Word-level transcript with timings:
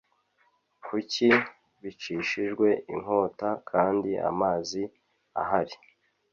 kuki 0.85 1.27
bicishijwe 1.81 2.67
inkota 2.93 3.49
kandi 3.69 4.11
amazi 4.29 4.81
ahari 5.41 5.75